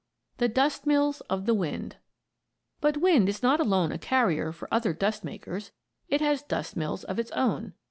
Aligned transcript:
THE 0.37 0.47
DUST 0.47 0.87
MILLS 0.87 1.21
OF 1.29 1.45
THE 1.45 1.53
WIND 1.53 1.97
But 2.79 2.97
wind 2.97 3.29
is 3.29 3.43
not 3.43 3.59
alone 3.59 3.91
a 3.91 3.99
carrier 3.99 4.51
for 4.51 4.67
other 4.73 4.93
dust 4.93 5.23
makers; 5.23 5.73
it 6.09 6.21
has 6.21 6.41
dust 6.41 6.75
mills 6.75 7.03
of 7.03 7.19
its 7.19 7.29
own. 7.33 7.75